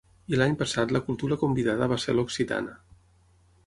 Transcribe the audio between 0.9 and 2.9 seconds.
la cultura convidada va ser l'occitana.